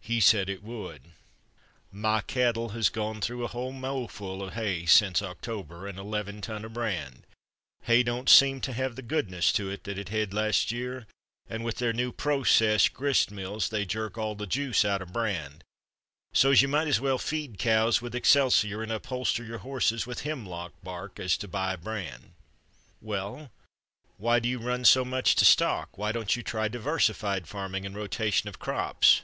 He 0.00 0.20
said 0.20 0.48
it 0.48 0.62
would. 0.62 1.02
"My 1.92 2.22
cattle 2.22 2.70
has 2.70 2.88
gone 2.88 3.20
through 3.20 3.44
a 3.44 3.48
whole 3.48 3.72
mowful 3.74 4.42
o' 4.42 4.48
hay 4.48 4.86
sence 4.86 5.20
October 5.20 5.86
and 5.86 5.98
eleven 5.98 6.40
ton 6.40 6.64
o' 6.64 6.70
brand. 6.70 7.26
Hay 7.82 8.02
don't 8.02 8.26
seem 8.30 8.62
to 8.62 8.72
have 8.72 8.96
the 8.96 9.02
goodness 9.02 9.52
to 9.52 9.68
it 9.68 9.84
thet 9.84 9.98
it 9.98 10.08
hed 10.08 10.32
last 10.32 10.72
year, 10.72 11.06
and 11.46 11.62
with 11.62 11.76
their 11.76 11.92
new 11.92 12.10
pro 12.10 12.42
cess 12.42 12.88
griss 12.88 13.30
mills 13.30 13.68
they 13.68 13.84
jerk 13.84 14.16
all 14.16 14.34
the 14.34 14.46
juice 14.46 14.82
out 14.82 15.02
o' 15.02 15.04
brand, 15.04 15.62
so's 16.32 16.62
you 16.62 16.68
might 16.68 16.88
as 16.88 17.02
well 17.02 17.18
feed 17.18 17.58
cows 17.58 18.00
with 18.00 18.14
excelsior 18.14 18.82
and 18.82 18.90
upholster 18.90 19.44
your 19.44 19.58
horses 19.58 20.06
with 20.06 20.22
hemlock 20.22 20.72
bark 20.82 21.20
as 21.20 21.36
to 21.36 21.46
buy 21.46 21.76
brand." 21.76 22.32
"Well, 23.02 23.50
why 24.16 24.38
do 24.38 24.48
you 24.48 24.58
run 24.58 24.86
so 24.86 25.04
much 25.04 25.34
to 25.34 25.44
stock? 25.44 25.98
Why 25.98 26.12
don't 26.12 26.34
you 26.34 26.42
try 26.42 26.66
diversified 26.68 27.46
farming, 27.46 27.84
and 27.84 27.94
rotation 27.94 28.48
of 28.48 28.58
crops?" 28.58 29.20